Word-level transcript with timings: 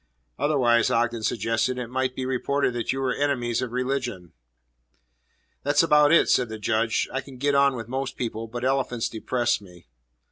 "Otherwise," 0.39 0.89
Ogden 0.89 1.21
suggested, 1.21 1.77
"it 1.77 1.85
might 1.85 2.15
be 2.15 2.25
reported 2.25 2.73
that 2.73 2.91
you 2.91 2.99
were 2.99 3.13
enemies 3.13 3.61
of 3.61 3.71
religion." 3.71 4.33
"That's 5.61 5.83
about 5.83 6.11
it," 6.11 6.27
said 6.27 6.49
the 6.49 6.57
Judge. 6.57 7.07
"I 7.13 7.21
can 7.21 7.37
get 7.37 7.53
on 7.53 7.75
with 7.75 7.87
most 7.87 8.17
people. 8.17 8.47
But 8.47 8.65
elephants 8.65 9.07
depress 9.09 9.61
me." 9.61 9.85